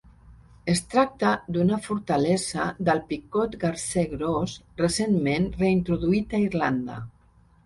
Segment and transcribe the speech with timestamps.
[0.71, 6.99] Es tracta d'una fortalesa del picot garser gros, recentment reintroduït a Irlanda.